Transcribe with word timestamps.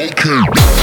Okay. 0.00 0.77